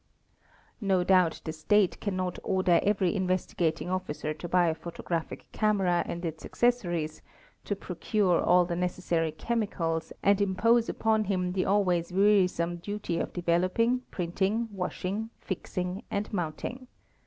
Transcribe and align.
* 0.45 0.81
No 0.91 1.05
_doubt 1.05 1.43
the 1.43 1.53
State 1.53 1.99
cannot 2.01 2.39
order 2.43 2.79
every 2.81 3.15
Investigating 3.15 3.91
Officer 3.91 4.33
to 4.33 4.49
buy 4.49 4.65
a 4.65 4.73
photo 4.73 5.03
graphic 5.03 5.45
camera 5.51 6.01
and 6.07 6.25
its 6.25 6.43
accessories, 6.43 7.21
to 7.65 7.75
procure 7.75 8.41
all 8.41 8.65
the 8.65 8.75
necessary 8.75 9.31
chemicals, 9.31 10.11
~ 10.17 10.23
and 10.23 10.41
impose 10.41 10.89
upon 10.89 11.25
him 11.25 11.51
the 11.53 11.65
always 11.65 12.11
wearisome 12.11 12.77
duty 12.77 13.19
of 13.19 13.31
developing, 13.31 13.99
printing, 14.09 14.69
washing, 14.71 15.29
fixing, 15.39 16.01
and 16.09 16.33
mounting. 16.33 16.87